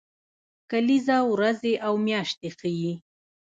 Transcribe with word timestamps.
کلیزه 0.71 1.17
ورځې 1.33 1.73
او 1.85 1.93
میاشتې 2.05 2.49
ښيي 2.57 2.93